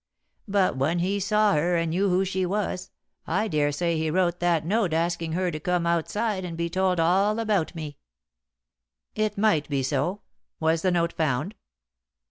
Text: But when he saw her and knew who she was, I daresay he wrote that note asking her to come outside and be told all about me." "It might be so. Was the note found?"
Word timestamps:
But 0.47 0.77
when 0.77 0.97
he 0.97 1.19
saw 1.19 1.53
her 1.53 1.75
and 1.75 1.91
knew 1.91 2.09
who 2.09 2.25
she 2.25 2.43
was, 2.43 2.89
I 3.27 3.47
daresay 3.47 3.97
he 3.99 4.09
wrote 4.09 4.39
that 4.39 4.65
note 4.65 4.93
asking 4.93 5.33
her 5.33 5.51
to 5.51 5.59
come 5.59 5.85
outside 5.85 6.43
and 6.43 6.57
be 6.57 6.71
told 6.71 6.99
all 6.99 7.37
about 7.37 7.75
me." 7.75 7.99
"It 9.13 9.37
might 9.37 9.69
be 9.69 9.83
so. 9.83 10.21
Was 10.59 10.81
the 10.81 10.89
note 10.89 11.13
found?" 11.13 11.53